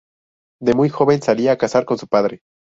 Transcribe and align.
De 0.59 0.73
muy 0.73 0.89
joven 0.89 1.21
salía 1.21 1.51
a 1.51 1.57
cazar 1.59 1.85
con 1.85 1.99
su 1.99 2.07
padre. 2.07 2.39